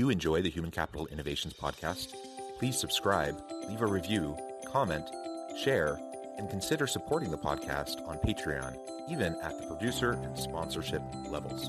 [0.00, 2.14] You enjoy the Human Capital Innovations Podcast?
[2.58, 4.34] Please subscribe, leave a review,
[4.72, 5.06] comment,
[5.62, 6.00] share,
[6.38, 8.78] and consider supporting the podcast on Patreon,
[9.10, 11.68] even at the producer and sponsorship levels.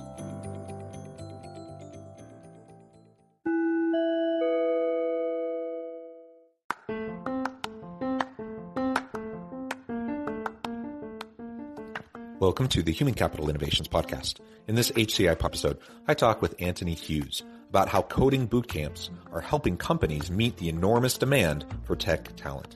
[12.40, 14.40] Welcome to the Human Capital Innovations Podcast.
[14.70, 19.40] In this HCI episode, I talk with Anthony Hughes about how coding boot camps are
[19.40, 22.76] helping companies meet the enormous demand for tech talent.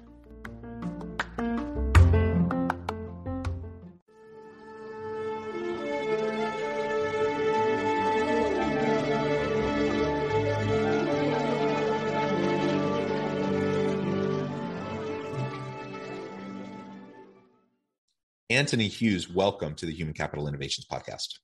[18.49, 21.39] Anthony Hughes, welcome to the Human Capital Innovations Podcast.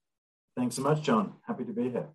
[0.56, 1.34] Thanks so much, John.
[1.46, 2.08] Happy to be here.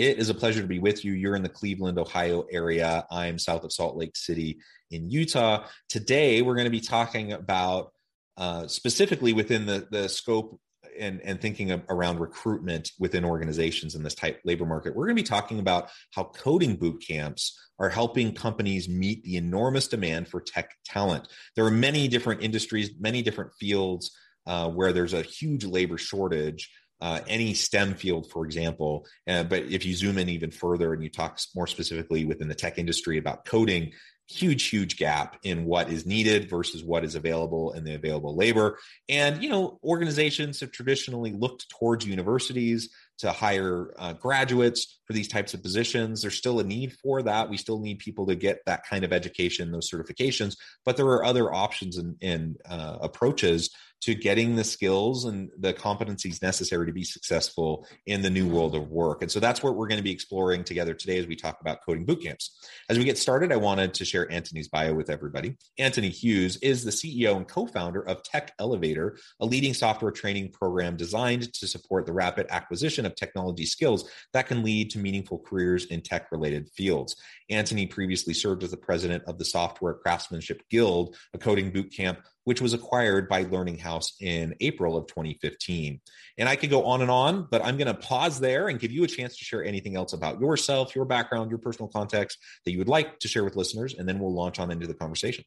[0.00, 1.12] It is a pleasure to be with you.
[1.12, 3.04] You're in the Cleveland, Ohio area.
[3.10, 5.66] I'm south of Salt Lake City in Utah.
[5.90, 7.92] Today, we're going to be talking about
[8.38, 10.58] uh, specifically within the, the scope
[10.98, 14.96] and, and thinking of, around recruitment within organizations in this type labor market.
[14.96, 19.36] We're going to be talking about how coding boot camps are helping companies meet the
[19.36, 21.28] enormous demand for tech talent.
[21.56, 26.70] There are many different industries, many different fields uh, where there's a huge labor shortage
[27.00, 29.06] uh, any STEM field, for example.
[29.26, 32.54] Uh, but if you zoom in even further and you talk more specifically within the
[32.54, 33.92] tech industry about coding,
[34.30, 38.78] huge, huge gap in what is needed versus what is available in the available labor.
[39.08, 45.28] And, you know, organizations have traditionally looked towards universities to hire uh, graduates for these
[45.28, 46.22] types of positions.
[46.22, 47.50] There's still a need for that.
[47.50, 51.24] We still need people to get that kind of education, those certifications, but there are
[51.24, 56.92] other options and, and uh, approaches to getting the skills and the competencies necessary to
[56.92, 58.54] be successful in the new mm-hmm.
[58.54, 59.22] world of work.
[59.22, 61.84] And so that's what we're going to be exploring together today as we talk about
[61.84, 62.58] coding boot camps.
[62.88, 65.56] As we get started, I wanted to share Anthony's bio with everybody.
[65.78, 70.96] Anthony Hughes is the CEO and co-founder of Tech Elevator, a leading software training program
[70.96, 75.84] designed to support the rapid acquisition of technology skills that can lead to meaningful careers
[75.86, 77.16] in tech related fields.
[77.50, 82.20] Anthony previously served as the president of the Software Craftsmanship Guild, a coding boot camp
[82.50, 86.00] which was acquired by Learning House in April of 2015.
[86.36, 88.90] And I could go on and on, but I'm going to pause there and give
[88.90, 92.72] you a chance to share anything else about yourself, your background, your personal context that
[92.72, 95.44] you would like to share with listeners, and then we'll launch on into the conversation.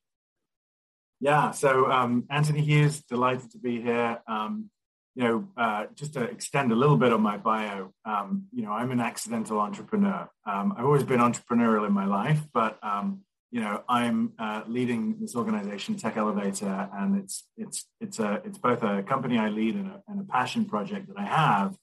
[1.20, 4.22] Yeah, so um, Anthony Hughes, delighted to be here.
[4.26, 4.70] Um,
[5.16, 8.72] you know, uh, just to extend a little bit on my bio, um, you know,
[8.72, 10.30] I'm an accidental entrepreneur.
[10.46, 15.20] Um, I've always been entrepreneurial in my life, but um, you know, I'm uh, leading
[15.22, 19.76] this organization, Tech Elevator, and it's it's it's a it's both a company I lead
[19.76, 21.78] and a, and a passion project that I have.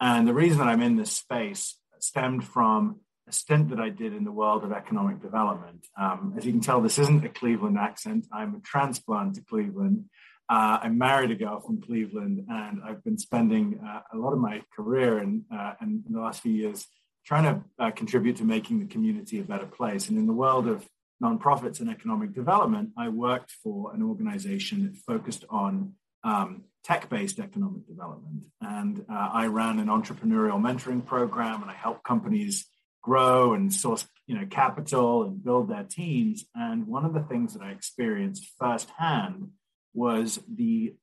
[0.00, 4.14] And the reason that I'm in this space stemmed from a stint that I did
[4.14, 5.86] in the world of economic development.
[6.00, 8.26] Um, as you can tell, this isn't a Cleveland accent.
[8.32, 10.06] I'm a transplant to Cleveland.
[10.48, 14.38] Uh, I married a girl from Cleveland, and I've been spending uh, a lot of
[14.38, 16.86] my career and, uh, and in the last few years
[17.26, 20.08] trying to uh, contribute to making the community a better place.
[20.08, 20.88] And in the world of
[21.22, 25.94] nonprofits and economic development, I worked for an organization that focused on
[26.24, 32.04] um, tech-based economic development, and uh, I ran an entrepreneurial mentoring program, and I helped
[32.04, 32.66] companies
[33.02, 36.44] grow and source, you know, capital and build their teams.
[36.54, 39.50] And one of the things that I experienced firsthand
[39.94, 40.94] was the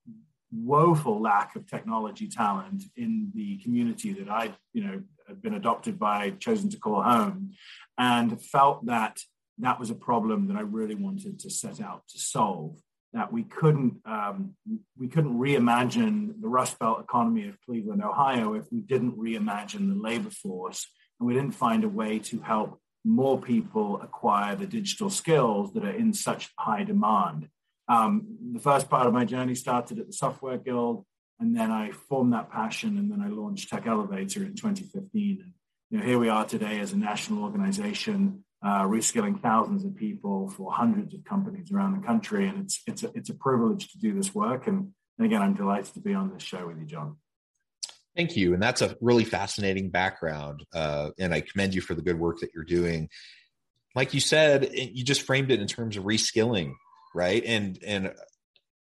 [0.51, 5.99] woeful lack of technology talent in the community that I, you know, had been adopted
[5.99, 7.53] by, chosen to call home,
[7.97, 9.19] and felt that
[9.59, 12.77] that was a problem that I really wanted to set out to solve.
[13.13, 14.55] That we couldn't um,
[14.97, 19.99] we couldn't reimagine the Rust Belt economy of Cleveland, Ohio, if we didn't reimagine the
[19.99, 20.85] labor force,
[21.19, 25.85] and we didn't find a way to help more people acquire the digital skills that
[25.85, 27.47] are in such high demand.
[27.87, 31.05] Um, the first part of my journey started at the Software Guild,
[31.39, 35.39] and then I formed that passion, and then I launched Tech Elevator in 2015.
[35.41, 35.53] And
[35.89, 40.49] you know, here we are today as a national organization uh, reskilling thousands of people
[40.49, 42.47] for hundreds of companies around the country.
[42.47, 44.67] And it's, it's, a, it's a privilege to do this work.
[44.67, 47.17] And, and again, I'm delighted to be on this show with you, John.
[48.15, 48.55] Thank you.
[48.55, 50.65] And that's a really fascinating background.
[50.73, 53.09] Uh, and I commend you for the good work that you're doing.
[53.95, 56.73] Like you said, you just framed it in terms of reskilling,
[57.13, 57.43] right?
[57.45, 58.13] And and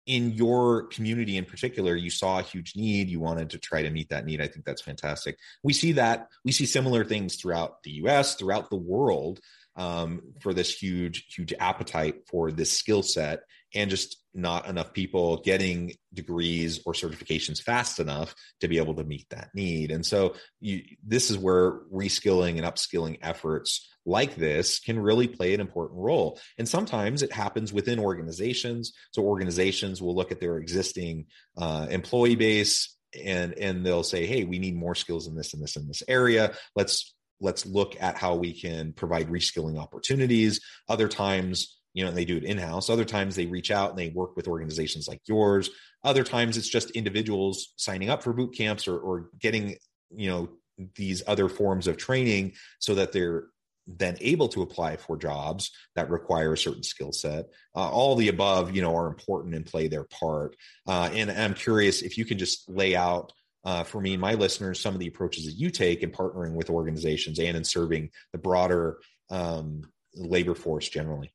[0.07, 3.09] in your community in particular, you saw a huge need.
[3.09, 4.41] You wanted to try to meet that need.
[4.41, 5.39] I think that's fantastic.
[5.63, 9.41] We see that we see similar things throughout the U.S., throughout the world,
[9.75, 13.41] um, for this huge, huge appetite for this skill set
[13.75, 19.05] and just not enough people getting degrees or certifications fast enough to be able to
[19.05, 19.91] meet that need.
[19.91, 25.55] And so you, this is where reskilling and upskilling efforts like this can really play
[25.55, 26.39] an important role.
[26.59, 28.93] And sometimes it happens within organizations.
[29.11, 31.27] So organizations will look at their existing
[31.57, 35.63] uh, employee base and and they'll say, "Hey, we need more skills in this and
[35.63, 36.55] this and this area.
[36.75, 42.17] Let's let's look at how we can provide reskilling opportunities." Other times you know, and
[42.17, 42.91] they do it in house.
[42.91, 45.71] Other times they reach out and they work with organizations like yours.
[46.05, 49.77] Other times it's just individuals signing up for boot camps or, or getting,
[50.15, 50.51] you know,
[50.95, 53.45] these other forms of training so that they're
[53.87, 57.47] then able to apply for jobs that require a certain skill set.
[57.75, 60.55] Uh, all the above, you know, are important and play their part.
[60.87, 63.33] Uh, and I'm curious if you can just lay out
[63.65, 66.53] uh, for me and my listeners some of the approaches that you take in partnering
[66.53, 68.99] with organizations and in serving the broader
[69.31, 69.81] um,
[70.15, 71.33] labor force generally.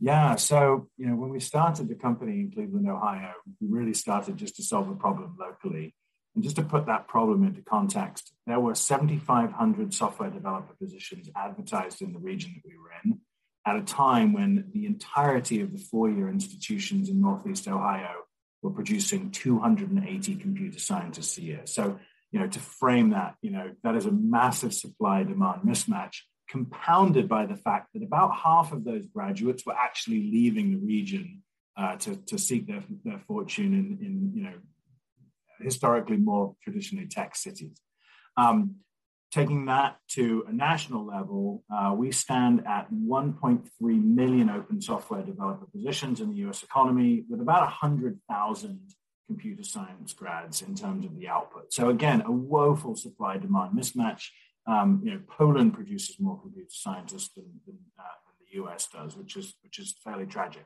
[0.00, 4.38] Yeah, so you know, when we started the company in Cleveland, Ohio, we really started
[4.38, 5.94] just to solve a problem locally.
[6.34, 12.00] And just to put that problem into context, there were 7,500 software developer positions advertised
[12.00, 13.18] in the region that we were in
[13.66, 18.22] at a time when the entirety of the four-year institutions in Northeast Ohio
[18.62, 21.60] were producing 280 computer scientists a year.
[21.64, 21.98] So,
[22.30, 26.20] you know, to frame that, you know, that is a massive supply-demand mismatch
[26.50, 31.42] compounded by the fact that about half of those graduates were actually leaving the region
[31.76, 34.54] uh, to, to seek their, their fortune in, in, you know,
[35.60, 37.80] historically more traditionally tech cities.
[38.36, 38.76] Um,
[39.30, 45.66] taking that to a national level, uh, we stand at 1.3 million open software developer
[45.66, 48.80] positions in the US economy with about 100,000
[49.28, 51.72] computer science grads in terms of the output.
[51.72, 54.24] So again, a woeful supply demand mismatch
[54.70, 59.16] um, you know, Poland produces more computer scientists than, than, uh, than, the US does,
[59.16, 60.64] which is which is fairly tragic.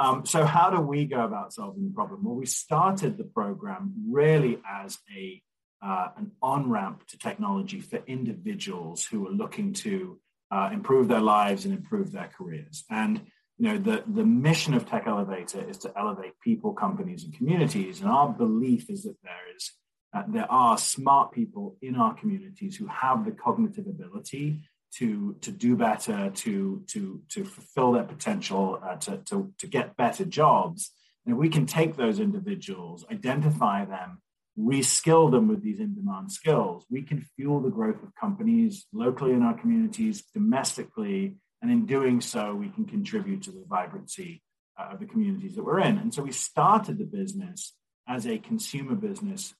[0.00, 2.24] Um, so, how do we go about solving the problem?
[2.24, 5.42] Well, we started the program really as a
[5.84, 10.18] uh, an on ramp to technology for individuals who are looking to
[10.50, 12.84] uh, improve their lives and improve their careers.
[12.90, 13.22] And
[13.58, 18.00] you know, the, the mission of Tech Elevator is to elevate people, companies, and communities.
[18.00, 19.72] And our belief is that there is
[20.14, 24.60] uh, there are smart people in our communities who have the cognitive ability
[24.96, 29.96] to, to do better, to, to, to fulfill their potential, uh, to, to, to get
[29.96, 30.90] better jobs.
[31.24, 34.20] And if we can take those individuals, identify them,
[34.58, 39.32] reskill them with these in demand skills, we can fuel the growth of companies locally
[39.32, 41.36] in our communities, domestically.
[41.62, 44.42] And in doing so, we can contribute to the vibrancy
[44.78, 45.96] uh, of the communities that we're in.
[45.96, 47.74] And so we started the business
[48.06, 49.54] as a consumer business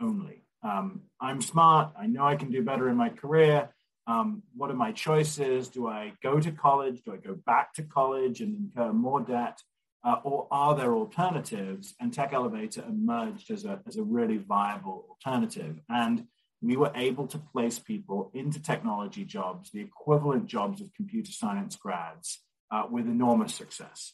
[0.00, 0.42] only.
[0.62, 1.92] Um, I'm smart.
[1.98, 3.70] I know I can do better in my career.
[4.06, 5.68] Um, what are my choices?
[5.68, 7.02] Do I go to college?
[7.02, 9.60] Do I go back to college and incur more debt?
[10.04, 11.94] Uh, or are there alternatives?
[12.00, 15.80] And Tech Elevator emerged as a, as a really viable alternative.
[15.88, 16.26] And
[16.62, 21.76] we were able to place people into technology jobs, the equivalent jobs of computer science
[21.76, 24.12] grads, uh, with enormous success.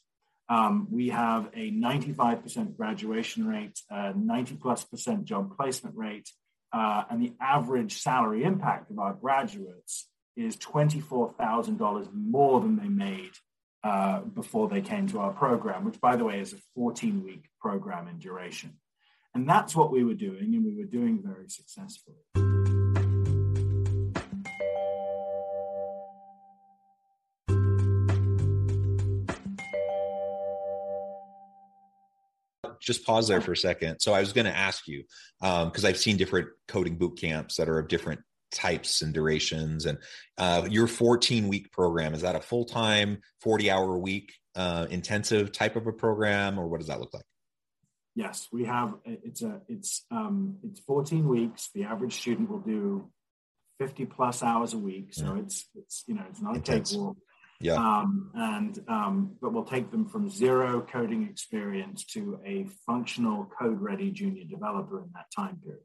[0.52, 6.28] Um, we have a 95% graduation rate, 90 plus percent job placement rate,
[6.74, 13.30] uh, and the average salary impact of our graduates is $24,000 more than they made
[13.82, 17.48] uh, before they came to our program, which, by the way, is a 14 week
[17.58, 18.78] program in duration.
[19.34, 22.41] And that's what we were doing, and we were doing very successfully.
[32.82, 34.00] Just pause there for a second.
[34.00, 35.04] So I was going to ask you
[35.40, 38.20] because um, I've seen different coding boot camps that are of different
[38.50, 39.86] types and durations.
[39.86, 39.98] And
[40.36, 44.86] uh, your 14 week program is that a full time, 40 hour a week uh,
[44.90, 47.24] intensive type of a program, or what does that look like?
[48.14, 48.94] Yes, we have.
[49.04, 51.70] It's a it's um, it's 14 weeks.
[51.74, 53.10] The average student will do
[53.80, 55.14] 50 plus hours a week.
[55.14, 55.42] So yeah.
[55.42, 56.92] it's it's you know it's not Intense.
[56.92, 57.16] a cakewalk.
[57.62, 57.74] Yeah.
[57.74, 63.80] Um, and um, but we'll take them from zero coding experience to a functional code
[63.80, 65.82] ready junior developer in that time period.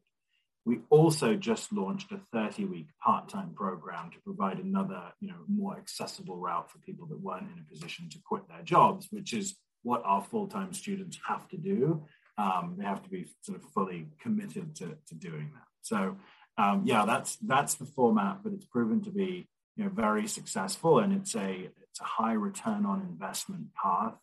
[0.65, 5.37] We also just launched a 30 week part time program to provide another, you know,
[5.47, 9.33] more accessible route for people that weren't in a position to quit their jobs, which
[9.33, 12.03] is what our full time students have to do.
[12.37, 15.67] Um, they have to be sort of fully committed to, to doing that.
[15.81, 16.17] So
[16.57, 20.99] um, yeah, that's that's the format, but it's proven to be you know very successful,
[20.99, 24.15] and it's a it's a high return on investment path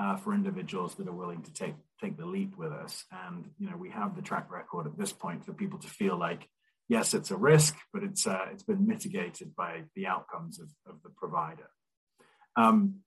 [0.00, 3.04] uh, for individuals that are willing to take take the leap with us.
[3.26, 6.16] And you know, we have the track record at this point for people to feel
[6.16, 6.48] like,
[6.88, 11.02] yes, it's a risk, but it's uh, it's been mitigated by the outcomes of, of
[11.02, 11.68] the provider.
[12.56, 13.00] Um,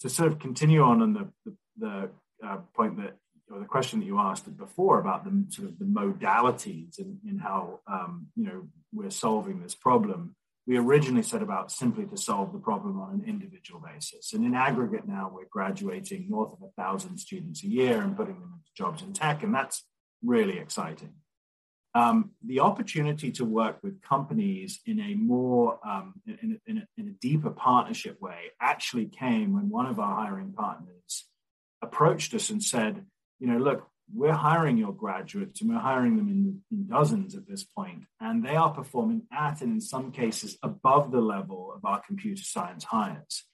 [0.00, 2.10] to sort of continue on on the the, the
[2.46, 3.16] uh, point that
[3.50, 7.38] or the question that you asked before about the sort of the modalities in, in
[7.38, 10.34] how um, you know we're solving this problem
[10.66, 14.32] we originally set about simply to solve the problem on an individual basis.
[14.32, 18.40] And in aggregate now, we're graduating north of a thousand students a year and putting
[18.40, 19.84] them into jobs in tech, and that's
[20.22, 21.14] really exciting.
[21.96, 27.08] Um, the opportunity to work with companies in a more um, in, in, a, in
[27.08, 31.28] a deeper partnership way actually came when one of our hiring partners
[31.82, 33.04] approached us and said,
[33.38, 37.48] you know, look, we're hiring your graduates and we're hiring them in, in, dozens at
[37.48, 41.84] this point, and they are performing at and in some cases above the level of
[41.84, 43.44] our computer science hires.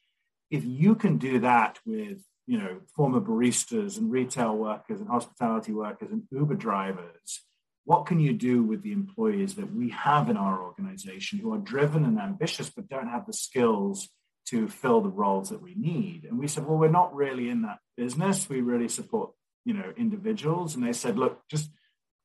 [0.50, 5.72] If you can do that with you know former baristas and retail workers and hospitality
[5.72, 7.42] workers and Uber drivers,
[7.84, 11.58] what can you do with the employees that we have in our organization who are
[11.58, 14.08] driven and ambitious but don't have the skills
[14.46, 16.24] to fill the roles that we need?
[16.24, 18.48] And we said, well, we're not really in that business.
[18.48, 19.30] We really support
[19.64, 20.74] you know individuals.
[20.74, 21.70] And they said look just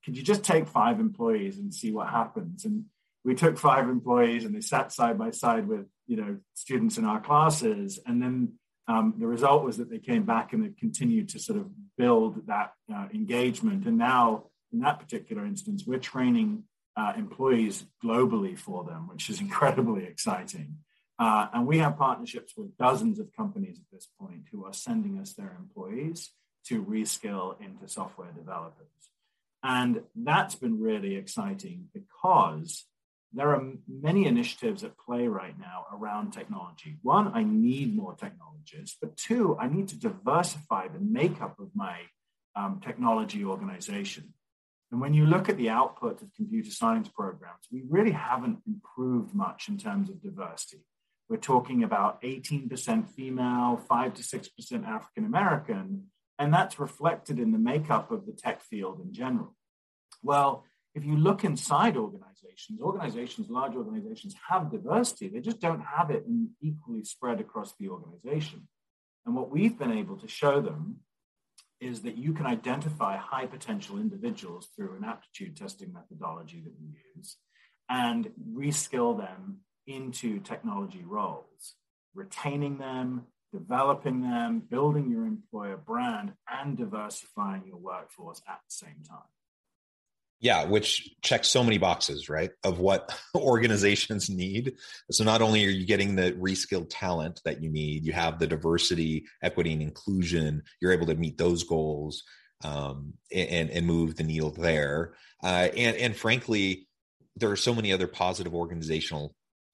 [0.04, 2.63] could you just take five employees and see what happens?
[2.63, 2.86] And
[3.24, 7.06] we took five employees and they sat side by side with you know students in
[7.06, 8.00] our classes.
[8.06, 8.54] And then
[8.88, 12.46] um, the result was that they came back and they continued to sort of build
[12.48, 13.88] that uh, engagement.
[13.88, 16.63] And now in that particular instance we're training
[16.96, 20.77] uh, employees globally for them which is incredibly exciting.
[21.18, 25.18] Uh, and we have partnerships with dozens of companies at this point who are sending
[25.18, 26.32] us their employees
[26.67, 28.88] to reskill into software developers.
[29.63, 32.86] And that's been really exciting because
[33.34, 36.98] there are many initiatives at play right now around technology.
[37.01, 41.98] One, I need more technologists, but two, I need to diversify the makeup of my
[42.55, 44.34] um, technology organization.
[44.91, 49.34] And when you look at the output of computer science programs, we really haven't improved
[49.34, 50.86] much in terms of diversity.
[51.27, 56.03] We're talking about 18% female, 5 to 6% African American,
[56.38, 59.56] and that's reflected in the makeup of the tech field in general.
[60.22, 65.27] Well, if you look inside organizations, organizations, large organizations have diversity.
[65.27, 66.25] They just don't have it
[66.62, 68.68] equally spread across the organization.
[69.25, 70.98] And what we've been able to show them
[71.82, 76.88] is that you can identify high potential individuals through an aptitude testing methodology that we
[77.18, 77.38] use
[77.89, 81.75] and reskill them into technology roles,
[82.13, 83.25] retaining them,
[83.58, 89.20] developing them, building your employer brand, and diversifying your workforce at the same time.
[90.42, 92.52] Yeah, which checks so many boxes, right?
[92.64, 94.76] Of what organizations need.
[95.10, 98.48] So not only are you getting the reskilled talent that you need, you have the
[98.48, 100.64] diversity, equity, and inclusion.
[100.82, 102.24] You're able to meet those goals
[102.64, 105.14] um, and and move the needle there.
[105.42, 106.88] Uh, and and frankly,
[107.38, 109.34] there are so many other positive organizational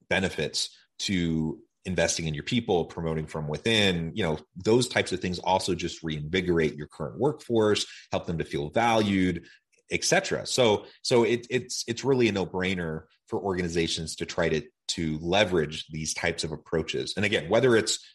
[0.09, 0.69] benefits
[0.99, 5.73] to investing in your people promoting from within you know those types of things also
[5.73, 9.45] just reinvigorate your current workforce help them to feel valued
[9.91, 15.17] etc so so it, it's it's really a no-brainer for organizations to try to to
[15.21, 17.13] leverage these types of approaches.
[17.15, 18.05] And again whether it's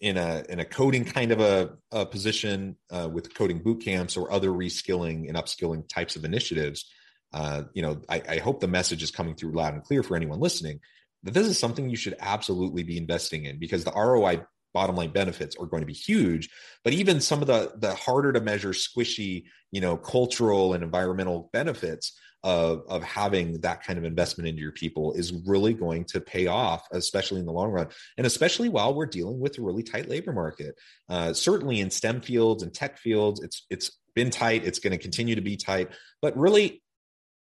[0.00, 4.16] in a in a coding kind of a, a position uh, with coding boot camps
[4.16, 6.90] or other reskilling and upskilling types of initiatives
[7.32, 10.16] uh, you know I, I hope the message is coming through loud and clear for
[10.16, 10.80] anyone listening
[11.26, 14.42] that this is something you should absolutely be investing in because the ROI
[14.72, 16.50] bottom line benefits are going to be huge.
[16.84, 21.50] But even some of the the harder to measure squishy you know cultural and environmental
[21.52, 26.20] benefits of of having that kind of investment into your people is really going to
[26.20, 27.88] pay off especially in the long run.
[28.18, 30.74] And especially while we're dealing with a really tight labor market.
[31.08, 34.64] Uh, certainly in stem fields and tech fields it's it's been tight.
[34.64, 35.90] It's going to continue to be tight.
[36.20, 36.82] But really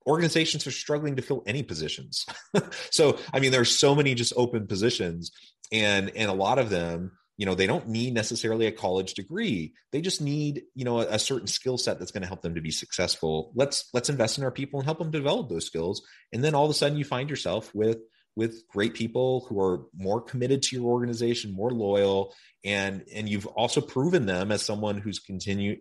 [0.06, 2.26] organizations are struggling to fill any positions.
[2.92, 5.32] so, I mean, there's so many just open positions,
[5.72, 9.74] and and a lot of them, you know, they don't need necessarily a college degree.
[9.92, 12.56] They just need, you know, a, a certain skill set that's going to help them
[12.56, 13.52] to be successful.
[13.56, 16.66] Let's let's invest in our people and help them develop those skills, and then all
[16.66, 17.98] of a sudden you find yourself with
[18.36, 22.34] with great people who are more committed to your organization, more loyal,
[22.64, 25.78] and and you've also proven them as someone who's continue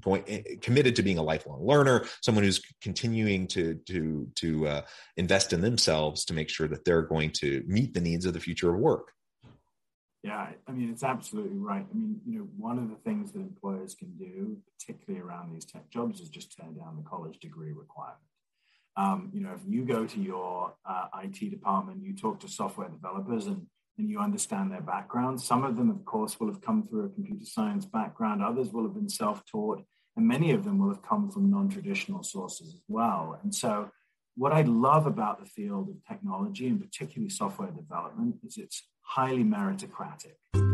[0.00, 4.82] going eh, committed to being a lifelong learner, someone who's continuing to to to uh,
[5.16, 8.40] invest in themselves to make sure that they're going to meet the needs of the
[8.40, 9.12] future of work.
[10.22, 11.84] Yeah, I mean, it's absolutely right.
[11.88, 15.66] I mean, you know, one of the things that employers can do, particularly around these
[15.66, 18.22] tech jobs, is just turn down the college degree requirement.
[18.96, 22.88] Um, you know, if you go to your uh, IT department, you talk to software
[22.88, 23.66] developers and,
[23.98, 25.40] and you understand their background.
[25.40, 28.84] Some of them, of course, will have come through a computer science background, others will
[28.84, 29.82] have been self taught,
[30.16, 33.38] and many of them will have come from non traditional sources as well.
[33.42, 33.90] And so,
[34.36, 39.44] what I love about the field of technology and particularly software development is it's highly
[39.44, 40.73] meritocratic.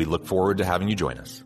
[0.00, 1.44] We look forward to having you join us.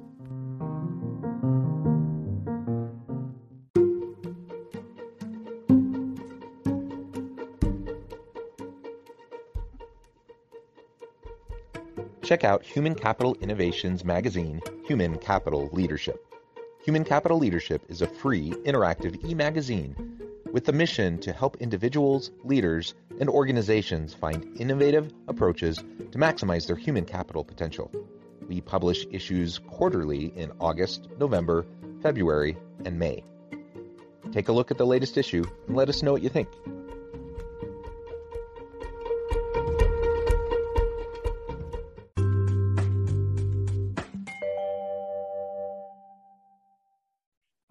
[12.23, 16.25] check out Human Capital Innovations magazine, Human Capital Leadership.
[16.85, 19.97] Human Capital Leadership is a free, interactive e magazine
[20.53, 25.79] with the mission to help individuals, leaders, and organizations find innovative approaches
[26.13, 27.91] to maximize their human capital potential.
[28.49, 31.67] We publish issues quarterly in August, November,
[32.03, 33.25] February, and May.
[34.33, 36.49] Take a look at the latest issue and let us know what you think.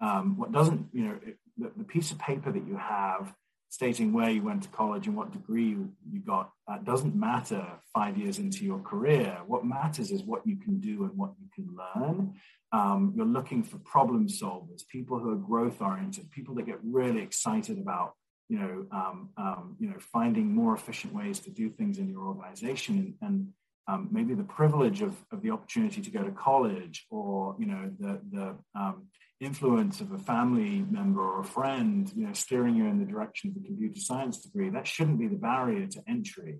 [0.00, 3.32] Um, what doesn't, you know, it, the, the, piece of paper that you have
[3.74, 7.66] stating where you went to college and what degree you, you got, that doesn't matter
[7.92, 9.36] five years into your career.
[9.48, 12.34] What matters is what you can do and what you can learn.
[12.70, 17.20] Um, you're looking for problem solvers, people who are growth oriented, people that get really
[17.20, 18.14] excited about
[18.48, 22.26] you know, um, um, you know, finding more efficient ways to do things in your
[22.26, 23.48] organization, and, and
[23.88, 27.90] um, maybe the privilege of, of the opportunity to go to college, or you know,
[27.98, 29.06] the the um,
[29.40, 33.50] influence of a family member or a friend, you know, steering you in the direction
[33.50, 36.58] of a computer science degree, that shouldn't be the barrier to entry.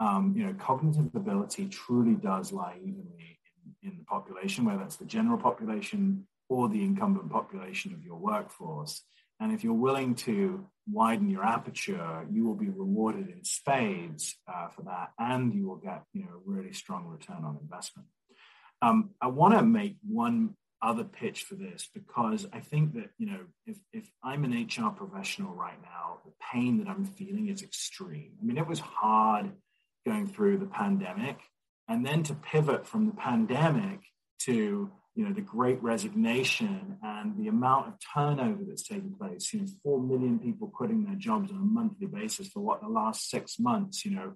[0.00, 3.38] Um, you know, cognitive ability truly does lie evenly
[3.82, 8.16] in, in the population, whether it's the general population or the incumbent population of your
[8.16, 9.02] workforce.
[9.40, 14.68] And if you're willing to widen your aperture, you will be rewarded in spades uh,
[14.68, 18.08] for that, and you will get you know a really strong return on investment.
[18.82, 23.26] Um, I want to make one other pitch for this because I think that, you
[23.26, 27.62] know, if, if I'm an HR professional right now, the pain that I'm feeling is
[27.62, 28.32] extreme.
[28.40, 29.50] I mean, it was hard
[30.06, 31.38] going through the pandemic
[31.88, 34.00] and then to pivot from the pandemic
[34.40, 39.60] to, you know, the great resignation and the amount of turnover that's taking place, you
[39.60, 43.28] know, 4 million people quitting their jobs on a monthly basis for what the last
[43.28, 44.34] six months, you know,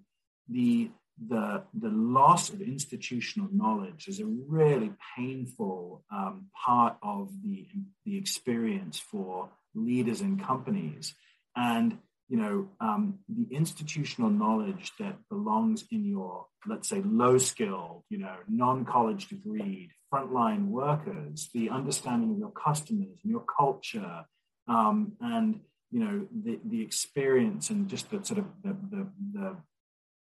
[0.48, 0.90] the
[1.28, 7.66] the, the loss of institutional knowledge is a really painful um, part of the,
[8.04, 11.14] the experience for leaders and companies.
[11.56, 11.98] And,
[12.28, 18.18] you know, um, the institutional knowledge that belongs in your, let's say, low skilled, you
[18.18, 24.24] know, non college degreed, frontline workers, the understanding of your customers and your culture,
[24.66, 29.56] um, and, you know, the, the experience and just the sort of the, the, the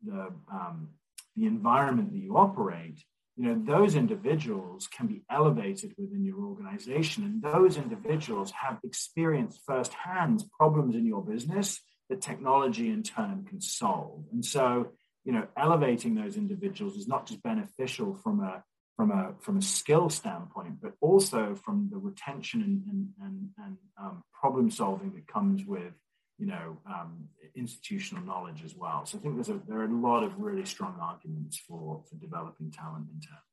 [0.03, 0.89] the um,
[1.35, 3.03] the environment that you operate,
[3.37, 9.61] you know, those individuals can be elevated within your organization, and those individuals have experienced
[9.65, 14.25] firsthand problems in your business that technology in turn can solve.
[14.33, 14.91] And so,
[15.23, 18.63] you know, elevating those individuals is not just beneficial from a
[18.97, 23.77] from a from a skill standpoint, but also from the retention and and, and, and
[23.99, 25.93] um, problem solving that comes with
[26.41, 29.05] you know, um, institutional knowledge as well.
[29.05, 32.15] So I think there's a, there are a lot of really strong arguments for, for
[32.15, 33.43] developing talent in tech.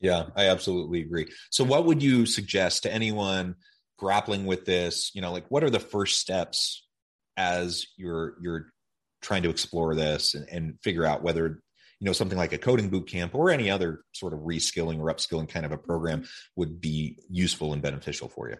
[0.00, 1.28] Yeah, I absolutely agree.
[1.50, 3.54] So what would you suggest to anyone
[4.02, 6.88] grappling with this you know like what are the first steps
[7.36, 8.72] as you're you're
[9.20, 11.62] trying to explore this and, and figure out whether
[12.00, 15.06] you know something like a coding boot camp or any other sort of reskilling or
[15.06, 16.24] upskilling kind of a program
[16.56, 18.56] would be useful and beneficial for you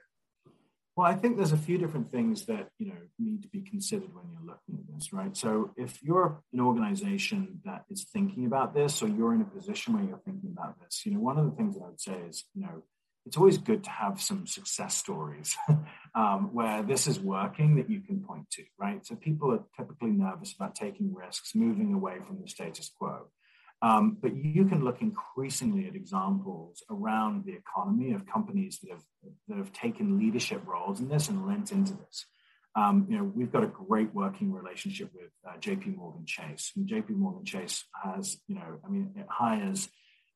[0.95, 4.15] well, I think there's a few different things that you know need to be considered
[4.15, 5.37] when you're looking at this, right?
[5.37, 9.95] So if you're an organization that is thinking about this, or you're in a position
[9.95, 12.19] where you're thinking about this, you know, one of the things that I would say
[12.29, 12.83] is, you know,
[13.25, 15.57] it's always good to have some success stories
[16.15, 19.05] um, where this is working that you can point to, right?
[19.07, 23.29] So people are typically nervous about taking risks, moving away from the status quo.
[23.83, 29.03] Um, but you can look increasingly at examples around the economy of companies that have
[29.49, 32.27] that have taken leadership roles in this and lent into this.
[32.75, 35.91] Um, you know, we've got a great working relationship with uh, J.P.
[35.91, 36.73] Morgan Chase.
[36.77, 37.15] And J.P.
[37.15, 39.89] Morgan Chase has, you know, I mean, it hires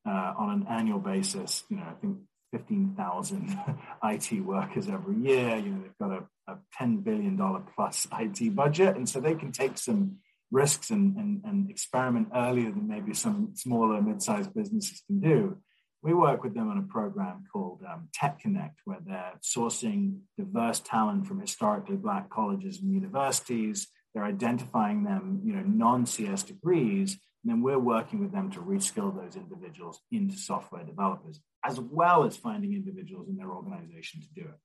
[0.07, 1.63] uh, on an annual basis.
[1.69, 2.17] You know, I think
[2.51, 3.57] 15,000
[4.03, 5.57] IT workers every year.
[5.57, 7.37] You know, they've got a, a $10 billion
[7.75, 8.95] plus IT budget.
[8.95, 10.17] And so they can take some
[10.51, 15.57] risks and, and, and experiment earlier than maybe some smaller mid-sized businesses can do.
[16.03, 20.79] We work with them on a program called um, Tech Connect, where they're sourcing diverse
[20.79, 23.87] talent from historically Black colleges and universities.
[24.13, 29.15] They're identifying them, you know, non-CS degrees, and then we're working with them to reskill
[29.15, 34.41] those individuals into software developers, as well as finding individuals in their organization to do
[34.41, 34.59] it.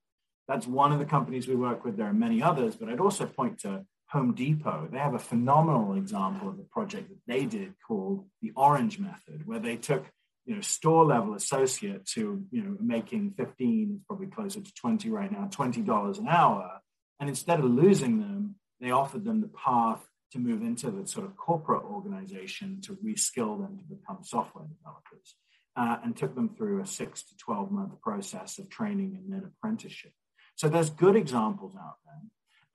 [0.47, 1.97] That's one of the companies we work with.
[1.97, 5.95] There are many others, but I'd also point to Home Depot, they have a phenomenal
[5.95, 10.05] example of a project that they did called the Orange Method, where they took
[10.45, 15.09] you know store level associate to you know making 15 it's probably closer to 20
[15.09, 16.79] right now $20 an hour.
[17.19, 21.25] And instead of losing them they offered them the path to move into the sort
[21.25, 25.35] of corporate organization to reskill them to become software developers
[25.75, 29.43] uh, and took them through a six to 12 month process of training and then
[29.45, 30.11] apprenticeship.
[30.55, 32.21] So there's good examples out there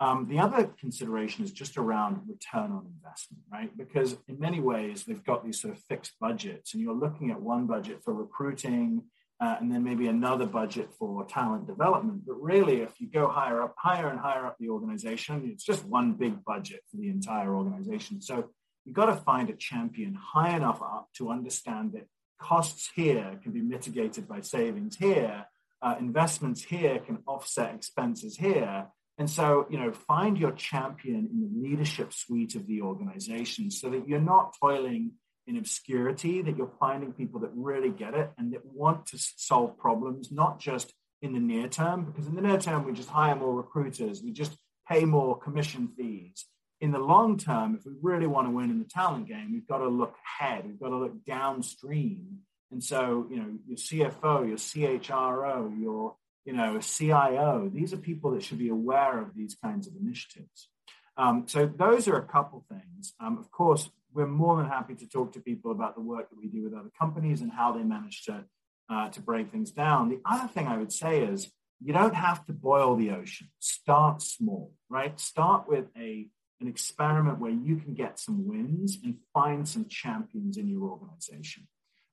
[0.00, 3.76] um, the other consideration is just around return on investment, right?
[3.76, 7.40] Because in many ways, they've got these sort of fixed budgets, and you're looking at
[7.40, 9.02] one budget for recruiting,
[9.40, 12.22] uh, and then maybe another budget for talent development.
[12.26, 15.84] But really, if you go higher up, higher and higher up the organization, it's just
[15.84, 18.20] one big budget for the entire organization.
[18.20, 18.50] So
[18.84, 22.06] you've got to find a champion high enough up to understand that
[22.40, 25.46] costs here can be mitigated by savings here,
[25.82, 28.86] uh, investments here can offset expenses here
[29.18, 33.90] and so, you know, find your champion in the leadership suite of the organization so
[33.90, 35.12] that you're not toiling
[35.48, 39.76] in obscurity, that you're finding people that really get it and that want to solve
[39.76, 43.34] problems, not just in the near term, because in the near term, we just hire
[43.34, 44.56] more recruiters, we just
[44.88, 46.46] pay more commission fees.
[46.80, 49.66] In the long term, if we really want to win in the talent game, we've
[49.66, 52.38] got to look ahead, we've got to look downstream.
[52.70, 56.14] And so, you know, your CFO, your CHRO, your
[56.48, 57.70] you know, a CIO.
[57.70, 60.70] These are people that should be aware of these kinds of initiatives.
[61.18, 63.12] Um, so those are a couple things.
[63.20, 66.38] Um, of course, we're more than happy to talk to people about the work that
[66.38, 68.46] we do with other companies and how they manage to
[68.88, 70.08] uh, to break things down.
[70.08, 71.52] The other thing I would say is
[71.84, 73.48] you don't have to boil the ocean.
[73.58, 75.20] Start small, right?
[75.20, 76.28] Start with a
[76.62, 81.68] an experiment where you can get some wins and find some champions in your organization.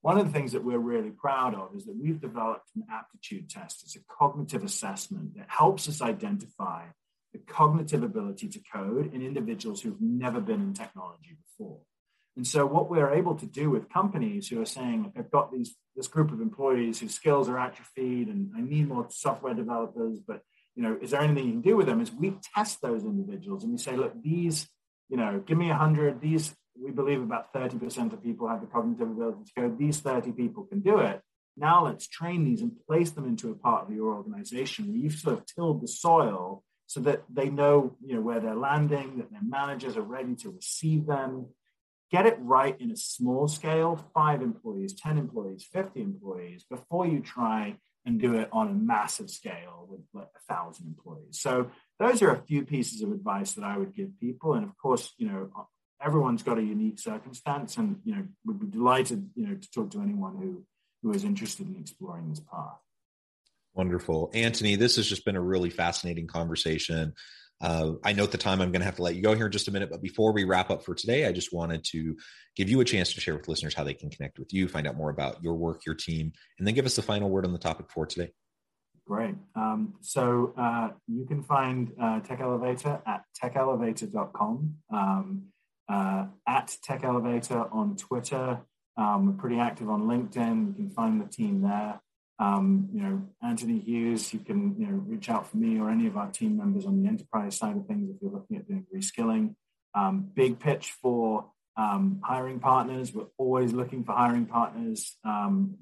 [0.06, 3.50] One of the things that we're really proud of is that we've developed an aptitude
[3.50, 3.82] test.
[3.82, 6.84] It's a cognitive assessment that helps us identify
[7.34, 11.80] the cognitive ability to code in individuals who've never been in technology before.
[12.36, 15.76] And so what we're able to do with companies who are saying, I've got these
[15.96, 20.42] this group of employees whose skills are atrophied and I need more software developers, but
[20.76, 22.00] you know, is there anything you can do with them?
[22.00, 24.68] Is we test those individuals and we say, look, these,
[25.10, 28.68] you know, give me a hundred, these we believe about 30% of people have the
[28.68, 29.78] cognitive ability to code.
[29.78, 31.22] These 30 people can do it.
[31.58, 35.14] Now let's train these and place them into a part of your organization where you've
[35.14, 39.32] sort of tilled the soil so that they know, you know where they're landing, that
[39.32, 41.48] their managers are ready to receive them.
[42.12, 47.22] Get it right in a small scale, five employees, 10 employees, 50 employees, before you
[47.22, 51.40] try and do it on a massive scale with like a thousand employees.
[51.40, 54.54] So those are a few pieces of advice that I would give people.
[54.54, 55.50] And of course, you know,
[56.06, 59.90] everyone's got a unique circumstance, and you know, would be delighted, you know, to talk
[59.92, 60.64] to anyone who
[61.02, 62.80] who is interested in exploring this path.
[63.74, 64.76] Wonderful, Anthony.
[64.76, 67.14] This has just been a really fascinating conversation.
[67.62, 69.52] Uh, I note the time I'm going to have to let you go here in
[69.52, 72.16] just a minute, but before we wrap up for today, I just wanted to
[72.56, 74.88] give you a chance to share with listeners how they can connect with you, find
[74.88, 77.54] out more about your work, your team, and then give us the final word on
[77.54, 78.32] the topic for today.
[79.08, 79.36] Great.
[79.56, 84.76] Um, so uh, you can find uh, Tech Elevator at techelevator.com.
[84.92, 85.44] Um,
[85.88, 88.60] uh, at Tech Elevator on Twitter.
[88.98, 90.68] Um, we're pretty active on LinkedIn.
[90.68, 92.00] You can find the team there.
[92.40, 96.08] um, you know, Anthony Hughes, you can, you know, reach out for me or any
[96.08, 98.86] of our team members on the enterprise side of things if you're looking at doing
[98.94, 99.56] reskilling.
[99.94, 103.14] Um, big pitch for um, hiring partners.
[103.14, 105.18] We're always looking for hiring partners.
[105.24, 105.78] Um,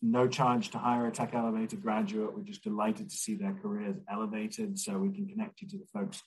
[0.00, 2.34] no charge to hire a Tech Elevator graduate.
[2.34, 5.86] We're just delighted to see their careers elevated, so we can connect you to the
[5.92, 6.22] folks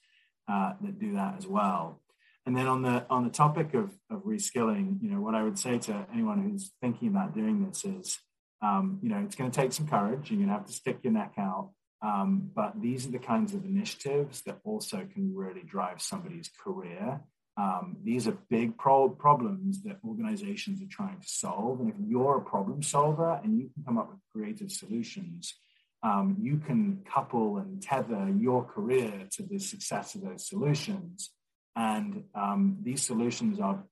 [0.48, 2.02] uh, that do that as well.
[2.46, 5.60] And then on the on the topic of, of reskilling, you know, what I would
[5.60, 8.18] say to anyone who's thinking about doing this is,
[8.64, 10.32] um, you know, it's going to take some courage.
[10.32, 11.72] You're going to have to stick your neck out.
[12.04, 17.22] Um, but these are the kinds of initiatives that also can really drive somebody's career.
[17.58, 21.80] Um, these are big pro- problems that organizations are trying to solve.
[21.80, 25.54] And if you're a problem solver and you can come up with creative solutions,
[26.02, 31.30] um, you can couple and tether your career to the success of those solutions.
[31.76, 33.84] And um, these solutions are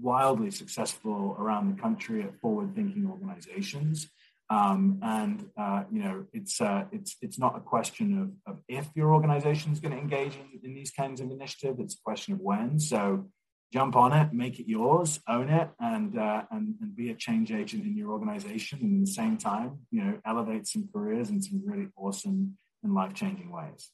[0.00, 4.08] wildly successful around the country at forward-thinking organizations.
[4.50, 8.06] Um, and uh, you know, it's uh, it's it's not a question
[8.46, 11.78] of, of if your organization is going to engage in, in these kinds of initiatives.
[11.80, 12.80] It's a question of when.
[12.80, 13.26] So
[13.72, 17.52] jump on it, make it yours, own it, and uh, and and be a change
[17.52, 18.78] agent in your organization.
[18.80, 22.94] And at the same time, you know, elevate some careers in some really awesome and
[22.94, 23.90] life changing ways.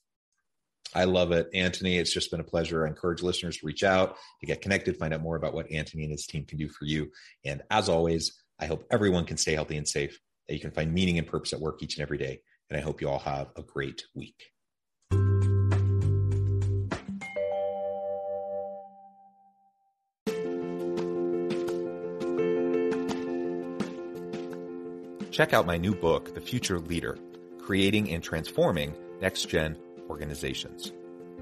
[0.94, 1.48] I love it.
[1.52, 2.84] Anthony, it's just been a pleasure.
[2.84, 6.04] I encourage listeners to reach out, to get connected, find out more about what Anthony
[6.04, 7.10] and his team can do for you.
[7.44, 10.92] And as always, I hope everyone can stay healthy and safe, that you can find
[10.94, 12.40] meaning and purpose at work each and every day.
[12.70, 14.40] And I hope you all have a great week.
[25.32, 27.18] Check out my new book, The Future Leader
[27.58, 29.76] Creating and Transforming Next Gen
[30.14, 30.92] organizations.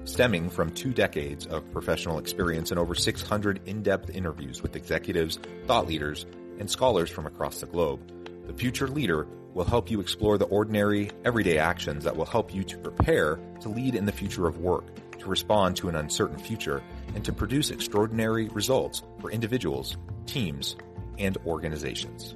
[0.03, 5.85] Stemming from two decades of professional experience and over 600 in-depth interviews with executives, thought
[5.85, 6.25] leaders,
[6.57, 8.01] and scholars from across the globe,
[8.47, 12.63] the Future Leader will help you explore the ordinary, everyday actions that will help you
[12.63, 14.85] to prepare to lead in the future of work,
[15.19, 16.81] to respond to an uncertain future,
[17.13, 20.75] and to produce extraordinary results for individuals, teams,
[21.19, 22.35] and organizations.